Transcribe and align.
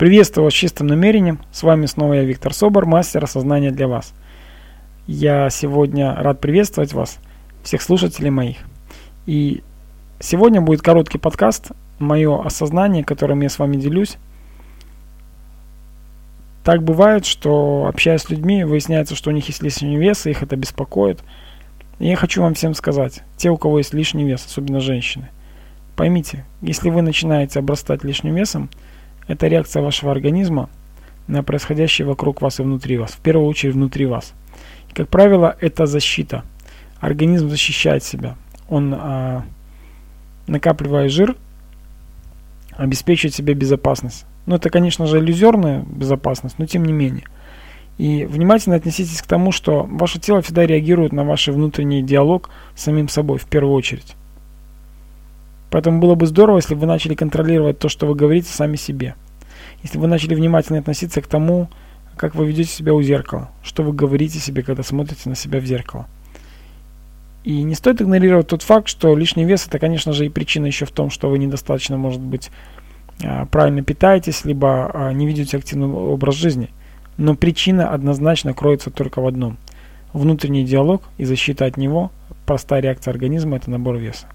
Приветствую 0.00 0.44
вас 0.44 0.54
с 0.54 0.56
чистым 0.56 0.86
намерением. 0.86 1.40
С 1.52 1.62
вами 1.62 1.84
снова 1.84 2.14
я, 2.14 2.24
Виктор 2.24 2.54
Собор, 2.54 2.86
мастер 2.86 3.22
осознания 3.22 3.70
для 3.70 3.86
вас. 3.86 4.14
Я 5.06 5.50
сегодня 5.50 6.14
рад 6.14 6.40
приветствовать 6.40 6.94
вас, 6.94 7.18
всех 7.62 7.82
слушателей 7.82 8.30
моих. 8.30 8.56
И 9.26 9.62
сегодня 10.18 10.62
будет 10.62 10.80
короткий 10.80 11.18
подкаст, 11.18 11.72
мое 11.98 12.42
осознание, 12.42 13.04
которым 13.04 13.42
я 13.42 13.50
с 13.50 13.58
вами 13.58 13.76
делюсь. 13.76 14.16
Так 16.64 16.82
бывает, 16.82 17.26
что 17.26 17.84
общаясь 17.86 18.22
с 18.22 18.30
людьми, 18.30 18.64
выясняется, 18.64 19.14
что 19.14 19.28
у 19.28 19.34
них 19.34 19.48
есть 19.48 19.62
лишний 19.62 19.98
вес, 19.98 20.24
и 20.24 20.30
их 20.30 20.42
это 20.42 20.56
беспокоит. 20.56 21.22
И 21.98 22.08
я 22.08 22.16
хочу 22.16 22.40
вам 22.40 22.54
всем 22.54 22.72
сказать, 22.72 23.22
те, 23.36 23.50
у 23.50 23.58
кого 23.58 23.76
есть 23.76 23.92
лишний 23.92 24.24
вес, 24.24 24.46
особенно 24.46 24.80
женщины, 24.80 25.28
поймите, 25.94 26.46
если 26.62 26.88
вы 26.88 27.02
начинаете 27.02 27.58
обрастать 27.58 28.02
лишним 28.02 28.34
весом, 28.34 28.70
это 29.30 29.46
реакция 29.46 29.80
вашего 29.80 30.10
организма 30.10 30.68
на 31.28 31.44
происходящее 31.44 32.04
вокруг 32.04 32.42
вас 32.42 32.58
и 32.58 32.64
внутри 32.64 32.98
вас, 32.98 33.12
в 33.12 33.20
первую 33.20 33.46
очередь 33.46 33.74
внутри 33.74 34.04
вас. 34.04 34.32
И, 34.90 34.92
как 34.92 35.08
правило, 35.08 35.56
это 35.60 35.86
защита. 35.86 36.44
Организм 36.98 37.48
защищает 37.48 38.02
себя. 38.02 38.34
Он, 38.68 38.92
а, 38.92 39.44
накапливая 40.48 41.08
жир, 41.08 41.36
обеспечивает 42.72 43.32
себе 43.32 43.54
безопасность. 43.54 44.26
Ну, 44.46 44.56
это, 44.56 44.68
конечно 44.68 45.06
же, 45.06 45.20
иллюзорная 45.20 45.84
безопасность, 45.86 46.58
но 46.58 46.66
тем 46.66 46.84
не 46.84 46.92
менее. 46.92 47.24
И 47.98 48.24
внимательно 48.24 48.74
отнеситесь 48.74 49.22
к 49.22 49.28
тому, 49.28 49.52
что 49.52 49.84
ваше 49.84 50.18
тело 50.18 50.42
всегда 50.42 50.66
реагирует 50.66 51.12
на 51.12 51.22
ваш 51.22 51.46
внутренний 51.46 52.02
диалог 52.02 52.50
с 52.74 52.82
самим 52.82 53.08
собой 53.08 53.38
в 53.38 53.44
первую 53.44 53.74
очередь. 53.74 54.16
Поэтому 55.70 56.00
было 56.00 56.14
бы 56.14 56.26
здорово, 56.26 56.56
если 56.56 56.74
бы 56.74 56.82
вы 56.82 56.86
начали 56.86 57.14
контролировать 57.14 57.78
то, 57.78 57.88
что 57.88 58.06
вы 58.06 58.14
говорите 58.14 58.48
сами 58.48 58.76
себе. 58.76 59.14
Если 59.82 59.96
бы 59.98 60.02
вы 60.02 60.08
начали 60.08 60.34
внимательно 60.34 60.80
относиться 60.80 61.22
к 61.22 61.26
тому, 61.26 61.68
как 62.16 62.34
вы 62.34 62.46
ведете 62.46 62.70
себя 62.70 62.92
у 62.92 63.00
зеркала, 63.02 63.50
что 63.62 63.82
вы 63.82 63.92
говорите 63.92 64.38
себе, 64.38 64.62
когда 64.62 64.82
смотрите 64.82 65.28
на 65.28 65.34
себя 65.34 65.60
в 65.60 65.64
зеркало. 65.64 66.06
И 67.44 67.62
не 67.62 67.74
стоит 67.74 68.02
игнорировать 68.02 68.48
тот 68.48 68.62
факт, 68.62 68.88
что 68.88 69.16
лишний 69.16 69.44
вес 69.44 69.66
это, 69.66 69.78
конечно 69.78 70.12
же, 70.12 70.26
и 70.26 70.28
причина 70.28 70.66
еще 70.66 70.84
в 70.84 70.90
том, 70.90 71.08
что 71.08 71.30
вы 71.30 71.38
недостаточно, 71.38 71.96
может 71.96 72.20
быть, 72.20 72.50
а, 73.24 73.46
правильно 73.46 73.82
питаетесь, 73.82 74.44
либо 74.44 74.90
а, 74.92 75.12
не 75.12 75.26
ведете 75.26 75.56
активный 75.56 75.86
образ 75.86 76.34
жизни. 76.34 76.68
Но 77.16 77.34
причина 77.34 77.90
однозначно 77.90 78.52
кроется 78.52 78.90
только 78.90 79.22
в 79.22 79.26
одном. 79.26 79.56
Внутренний 80.12 80.64
диалог 80.64 81.02
и 81.16 81.24
защита 81.24 81.64
от 81.64 81.76
него, 81.76 82.10
простая 82.44 82.82
реакция 82.82 83.12
организма– 83.12 83.56
это 83.58 83.70
набор 83.70 83.96
веса. 83.96 84.26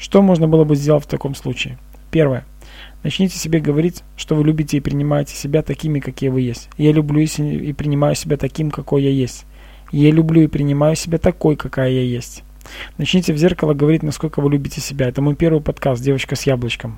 Что 0.00 0.22
можно 0.22 0.48
было 0.48 0.64
бы 0.64 0.76
сделать 0.76 1.04
в 1.04 1.08
таком 1.08 1.34
случае? 1.34 1.76
Первое. 2.10 2.46
Начните 3.02 3.36
себе 3.36 3.60
говорить, 3.60 4.02
что 4.16 4.34
вы 4.34 4.44
любите 4.44 4.78
и 4.78 4.80
принимаете 4.80 5.34
себя 5.34 5.60
такими, 5.62 6.00
какие 6.00 6.30
вы 6.30 6.40
есть. 6.40 6.70
Я 6.78 6.92
люблю 6.92 7.20
и 7.20 7.72
принимаю 7.74 8.14
себя 8.14 8.38
таким, 8.38 8.70
какой 8.70 9.02
я 9.02 9.10
есть. 9.10 9.44
Я 9.92 10.10
люблю 10.10 10.40
и 10.40 10.46
принимаю 10.46 10.96
себя 10.96 11.18
такой, 11.18 11.54
какая 11.54 11.90
я 11.90 12.00
есть. 12.00 12.44
Начните 12.96 13.34
в 13.34 13.36
зеркало 13.36 13.74
говорить, 13.74 14.02
насколько 14.02 14.40
вы 14.40 14.50
любите 14.50 14.80
себя. 14.80 15.06
Это 15.06 15.20
мой 15.20 15.34
первый 15.34 15.60
подкаст 15.60 16.02
«Девочка 16.02 16.34
с 16.34 16.44
яблочком». 16.44 16.96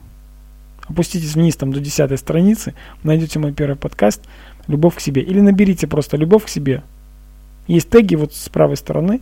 Опуститесь 0.86 1.34
вниз 1.34 1.56
там 1.56 1.73
до 1.73 1.80
десятой 1.80 2.19
страницы, 2.19 2.75
найдете 3.03 3.41
мой 3.41 3.53
первый 3.53 3.77
подкаст 3.77 4.23
«Любовь 4.69 4.95
к 4.95 5.00
себе». 5.00 5.23
Или 5.23 5.41
наберите 5.41 5.89
просто 5.89 6.17
«Любовь 6.17 6.45
к 6.45 6.48
себе». 6.48 6.84
Есть 7.67 7.91
теги 7.91 8.14
вот 8.14 8.33
с 8.33 8.48
правой 8.48 8.77
стороны, 8.77 9.20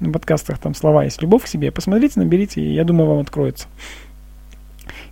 на 0.00 0.12
подкастах 0.12 0.58
там 0.58 0.74
слова 0.74 1.04
есть 1.04 1.22
«Любовь 1.22 1.44
к 1.44 1.48
себе». 1.48 1.70
Посмотрите, 1.70 2.18
наберите, 2.18 2.60
и 2.60 2.72
я 2.72 2.84
думаю, 2.84 3.08
вам 3.08 3.18
откроется. 3.20 3.68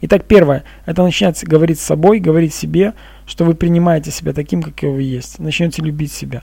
Итак, 0.01 0.25
первое, 0.25 0.65
это 0.87 1.03
начинать 1.03 1.43
говорить 1.45 1.81
с 1.81 1.85
собой, 1.85 2.21
говорить 2.21 2.55
себе, 2.55 2.95
что 3.27 3.45
вы 3.45 3.55
принимаете 3.55 4.11
себя 4.11 4.33
таким, 4.33 4.63
какой 4.63 4.91
вы 4.91 5.03
есть. 5.03 5.39
Начнете 5.39 5.83
любить 5.83 6.13
себя. 6.13 6.43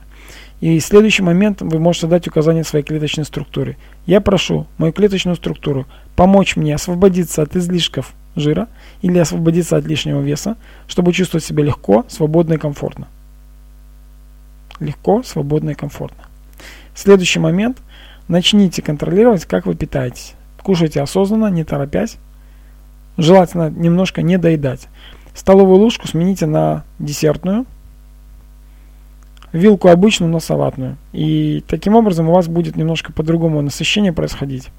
И 0.62 0.80
следующий 0.80 1.24
момент 1.24 1.62
вы 1.62 1.80
можете 1.80 2.08
дать 2.08 2.28
указание 2.28 2.64
своей 2.64 2.84
клеточной 2.84 3.25
структуре. 3.25 3.78
Я 4.06 4.22
прошу 4.22 4.68
мою 4.78 4.94
клеточную 4.94 5.36
структуру 5.36 5.86
помочь 6.16 6.56
мне 6.56 6.75
освободиться 6.75 7.42
от 7.42 7.56
излишков 7.56 8.14
жира 8.36 8.68
или 9.02 9.18
освободиться 9.18 9.78
от 9.78 9.86
лишнего 9.86 10.22
веса, 10.22 10.58
чтобы 10.88 11.14
чувствовать 11.14 11.44
себя 11.44 11.64
легко, 11.64 12.06
свободно 12.08 12.53
и 12.53 12.58
комфортно. 12.58 13.08
Легко, 14.80 15.24
свободно 15.24 15.72
и 15.72 15.75
комфортно. 15.75 16.24
Следующий 16.94 17.40
момент. 17.40 17.78
Начните 18.28 18.81
контролировать, 18.81 19.46
как 19.46 19.66
вы 19.66 19.75
питаетесь. 19.75 20.34
Кушайте 20.62 21.02
осознанно, 21.02 21.47
не 21.47 21.63
торопясь. 21.63 22.18
Желательно 23.18 23.69
немножко 23.69 24.22
не 24.22 24.38
доедать. 24.38 24.88
Столовую 25.34 25.80
ложку 25.80 26.08
смените 26.08 26.46
на 26.46 26.84
десертную, 26.97 27.66
вилку 29.53 29.90
обычную 29.90 30.31
на 30.31 30.40
салатную. 30.40 30.97
И 31.13 31.63
таким 31.68 31.96
образом 31.96 32.30
у 32.30 32.34
вас 32.34 32.47
будет 32.47 32.75
немножко 32.75 33.13
по-другому 33.13 33.62
насыщение 33.62 34.12
происходить. 34.12 34.69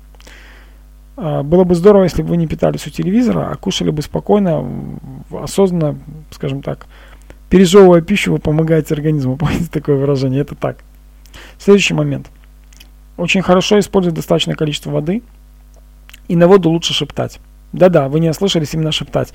А, 1.17 1.43
было 1.43 1.65
бы 1.65 1.75
здорово, 1.75 2.05
если 2.05 2.23
бы 2.23 2.31
вы 2.31 2.37
не 2.37 2.47
питались 2.47 2.87
у 2.87 2.91
телевизора, 2.91 3.51
а 3.51 3.57
кушали 3.57 3.91
бы 3.91 4.03
спокойно, 4.03 4.65
осознанно, 5.31 5.99
скажем 6.31 6.63
так, 6.63 6.87
пережевывая 7.49 8.03
пищу, 8.03 8.33
вы 8.33 8.39
помогаете 8.39 8.95
организму. 8.95 9.37
Помните 9.39 9.69
такое 9.71 9.97
выражение? 9.97 10.43
Это 10.43 10.55
так. 10.55 10.79
Следующий 11.59 11.95
момент. 11.95 12.31
Очень 13.17 13.43
хорошо 13.43 13.79
использовать 13.79 14.17
достаточное 14.17 14.55
количество 14.55 14.91
воды. 14.91 15.23
И 16.29 16.37
на 16.37 16.49
воду 16.49 16.71
лучше 16.71 16.93
шептать. 16.93 17.41
Да-да, 17.73 18.09
вы 18.09 18.21
не 18.21 18.29
ослышались 18.31 18.75
именно 18.75 18.93
шептать. 18.93 19.33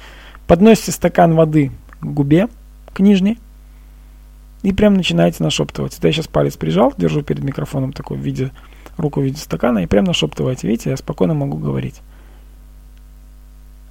Подносите 0.47 0.91
стакан 0.91 1.35
воды 1.35 1.71
к 1.99 2.05
губе, 2.05 2.47
к 2.93 2.99
нижней, 2.99 3.37
и 4.63 4.73
прям 4.73 4.95
начинаете 4.95 5.43
нашептывать. 5.43 5.97
Это 5.97 6.07
я 6.07 6.13
сейчас 6.13 6.27
палец 6.27 6.57
прижал, 6.57 6.93
держу 6.97 7.23
перед 7.23 7.43
микрофоном 7.43 7.93
такой 7.93 8.17
в 8.17 8.21
виде, 8.21 8.51
руку 8.97 9.21
в 9.21 9.23
виде 9.23 9.37
стакана, 9.37 9.79
и 9.79 9.87
прям 9.87 10.05
нашептываете. 10.05 10.67
Видите, 10.67 10.89
я 10.91 10.97
спокойно 10.97 11.33
могу 11.33 11.57
говорить. 11.57 12.01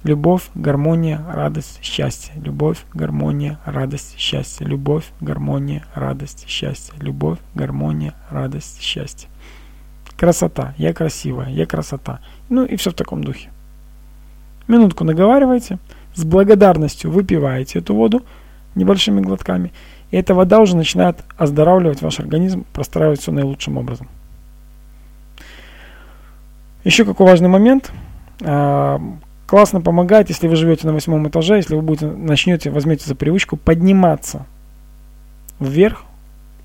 Любовь, 0.03 0.49
гармония, 0.55 1.23
радость, 1.31 1.79
счастье. 1.83 2.33
Любовь, 2.35 2.79
гармония, 2.93 3.59
радость, 3.65 4.15
счастье. 4.17 4.65
Любовь, 4.65 5.05
гармония, 5.19 5.85
радость, 5.93 6.45
счастье. 6.47 6.95
Любовь, 6.99 7.37
гармония, 7.53 8.15
радость, 8.31 8.81
счастье. 8.81 9.29
Красота. 10.17 10.73
Я 10.77 10.93
красивая. 10.93 11.49
Я 11.49 11.65
красота. 11.65 12.19
Ну 12.49 12.65
и 12.65 12.75
все 12.75 12.91
в 12.91 12.93
таком 12.93 13.23
духе. 13.23 13.49
Минутку 14.67 15.03
наговаривайте, 15.03 15.79
с 16.13 16.23
благодарностью 16.23 17.11
выпиваете 17.11 17.79
эту 17.79 17.95
воду 17.95 18.23
небольшими 18.75 19.21
глотками, 19.21 19.73
и 20.11 20.17
эта 20.17 20.33
вода 20.33 20.59
уже 20.59 20.75
начинает 20.75 21.17
оздоравливать 21.37 22.01
ваш 22.01 22.19
организм, 22.19 22.65
простраивать 22.73 23.21
все 23.21 23.31
наилучшим 23.31 23.77
образом. 23.77 24.07
Еще 26.83 27.05
какой 27.05 27.27
важный 27.27 27.49
момент. 27.49 27.91
А, 28.41 28.99
классно 29.45 29.81
помогает, 29.81 30.29
если 30.29 30.47
вы 30.47 30.55
живете 30.55 30.87
на 30.87 30.93
восьмом 30.93 31.27
этаже, 31.27 31.57
если 31.57 31.75
вы 31.75 31.81
будете, 31.81 32.07
начнете, 32.07 32.71
возьмете 32.71 33.05
за 33.05 33.15
привычку 33.15 33.55
подниматься 33.55 34.45
вверх 35.59 36.03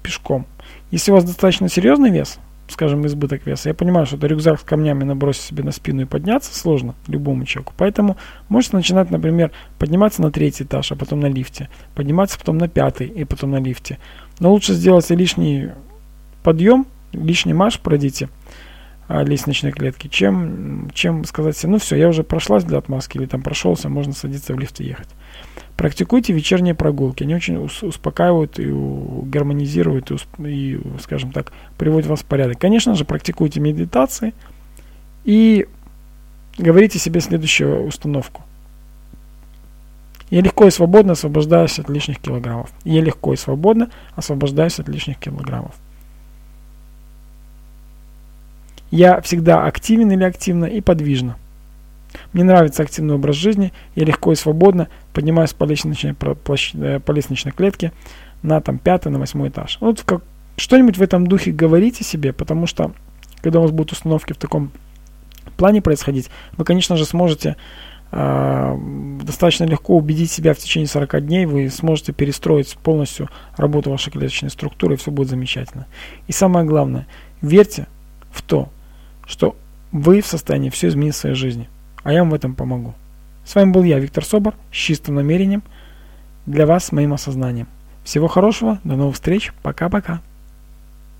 пешком. 0.02 0.46
Если 0.90 1.10
у 1.10 1.14
вас 1.14 1.24
достаточно 1.24 1.68
серьезный 1.68 2.10
вес, 2.10 2.38
скажем, 2.68 3.06
избыток 3.06 3.46
веса. 3.46 3.68
Я 3.68 3.74
понимаю, 3.74 4.06
что 4.06 4.16
это 4.16 4.26
рюкзак 4.26 4.60
с 4.60 4.64
камнями 4.64 5.04
набросить 5.04 5.42
себе 5.42 5.62
на 5.62 5.72
спину 5.72 6.02
и 6.02 6.04
подняться 6.04 6.54
сложно 6.56 6.94
любому 7.06 7.44
человеку. 7.44 7.72
Поэтому 7.76 8.16
можете 8.48 8.76
начинать, 8.76 9.10
например, 9.10 9.52
подниматься 9.78 10.22
на 10.22 10.30
третий 10.30 10.64
этаж, 10.64 10.92
а 10.92 10.96
потом 10.96 11.20
на 11.20 11.26
лифте. 11.26 11.68
Подниматься 11.94 12.38
потом 12.38 12.58
на 12.58 12.68
пятый 12.68 13.06
и 13.06 13.24
потом 13.24 13.52
на 13.52 13.60
лифте. 13.60 13.98
Но 14.40 14.52
лучше 14.52 14.74
сделать 14.74 15.08
лишний 15.10 15.70
подъем, 16.42 16.86
лишний 17.12 17.54
марш 17.54 17.78
пройдите 17.80 18.28
лестничной 19.08 19.72
клетки, 19.72 20.08
чем, 20.08 20.90
чем 20.92 21.24
сказать 21.24 21.56
себе, 21.56 21.72
ну 21.72 21.78
все, 21.78 21.96
я 21.96 22.08
уже 22.08 22.24
прошлась 22.24 22.64
для 22.64 22.78
отмазки 22.78 23.18
или 23.18 23.26
там 23.26 23.42
прошелся, 23.42 23.88
можно 23.88 24.12
садиться 24.12 24.54
в 24.54 24.58
лифт 24.58 24.80
и 24.80 24.84
ехать. 24.84 25.08
Практикуйте 25.76 26.32
вечерние 26.32 26.74
прогулки. 26.74 27.22
Они 27.22 27.34
очень 27.34 27.58
успокаивают 27.58 28.58
и 28.58 28.66
гармонизируют, 28.66 30.10
и, 30.10 30.16
и, 30.38 30.80
скажем 31.00 31.32
так, 31.32 31.52
приводят 31.76 32.08
вас 32.08 32.20
в 32.20 32.24
порядок. 32.24 32.58
Конечно 32.58 32.94
же, 32.94 33.04
практикуйте 33.04 33.60
медитации 33.60 34.32
и 35.24 35.66
говорите 36.56 36.98
себе 36.98 37.20
следующую 37.20 37.86
установку. 37.86 38.42
Я 40.30 40.40
легко 40.40 40.66
и 40.66 40.70
свободно 40.70 41.12
освобождаюсь 41.12 41.78
от 41.78 41.88
лишних 41.88 42.20
килограммов. 42.20 42.70
Я 42.84 43.00
легко 43.00 43.34
и 43.34 43.36
свободно 43.36 43.90
освобождаюсь 44.16 44.80
от 44.80 44.88
лишних 44.88 45.18
килограммов. 45.18 45.74
Я 48.90 49.20
всегда 49.20 49.64
активен 49.64 50.10
или 50.12 50.24
активна 50.24 50.66
и 50.66 50.80
подвижна. 50.80 51.36
Мне 52.32 52.44
нравится 52.44 52.82
активный 52.82 53.14
образ 53.14 53.36
жизни, 53.36 53.72
я 53.94 54.04
легко 54.04 54.32
и 54.32 54.36
свободно 54.36 54.88
поднимаюсь 55.12 55.52
по 55.52 55.64
лестничной, 55.64 56.14
э, 56.18 57.00
по 57.00 57.12
лестничной 57.12 57.52
клетке 57.52 57.92
на 58.42 58.60
там, 58.60 58.78
пятый, 58.78 59.10
на 59.10 59.18
восьмой 59.18 59.48
этаж. 59.48 59.78
Вот 59.80 60.02
как, 60.02 60.22
что-нибудь 60.56 60.98
в 60.98 61.02
этом 61.02 61.26
духе 61.26 61.52
говорите 61.52 62.04
себе, 62.04 62.32
потому 62.32 62.66
что 62.66 62.92
когда 63.42 63.58
у 63.58 63.62
вас 63.62 63.70
будут 63.70 63.92
установки 63.92 64.32
в 64.32 64.38
таком 64.38 64.70
плане 65.56 65.82
происходить, 65.82 66.30
вы, 66.56 66.64
конечно 66.64 66.96
же, 66.96 67.04
сможете 67.04 67.56
э, 68.12 68.76
достаточно 69.22 69.64
легко 69.64 69.96
убедить 69.96 70.30
себя 70.30 70.54
в 70.54 70.58
течение 70.58 70.88
40 70.88 71.26
дней, 71.26 71.46
вы 71.46 71.68
сможете 71.70 72.12
перестроить 72.12 72.76
полностью 72.78 73.28
работу 73.56 73.90
вашей 73.90 74.10
клеточной 74.10 74.50
структуры, 74.50 74.94
и 74.94 74.96
все 74.96 75.10
будет 75.10 75.28
замечательно. 75.28 75.86
И 76.26 76.32
самое 76.32 76.66
главное, 76.66 77.06
верьте 77.40 77.86
в 78.30 78.42
то, 78.42 78.68
что 79.26 79.56
вы 79.92 80.20
в 80.20 80.26
состоянии 80.26 80.70
все 80.70 80.88
изменить 80.88 81.14
в 81.14 81.18
своей 81.18 81.36
жизни. 81.36 81.68
А 82.02 82.12
я 82.12 82.20
вам 82.20 82.30
в 82.30 82.34
этом 82.34 82.54
помогу. 82.54 82.94
С 83.44 83.54
вами 83.54 83.70
был 83.70 83.82
я, 83.82 83.98
Виктор 83.98 84.24
Собор, 84.24 84.54
с 84.72 84.76
чистым 84.76 85.16
намерением 85.16 85.62
для 86.46 86.66
вас, 86.66 86.86
с 86.86 86.92
моим 86.92 87.12
осознанием. 87.12 87.68
Всего 88.04 88.28
хорошего, 88.28 88.78
до 88.84 88.96
новых 88.96 89.14
встреч, 89.14 89.52
пока-пока. 89.62 90.20